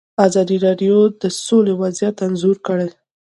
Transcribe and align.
ازادي 0.27 0.57
راډیو 0.65 0.97
د 1.21 1.23
سوله 1.45 1.73
وضعیت 1.81 2.17
انځور 2.25 2.57
کړی. 2.67 2.89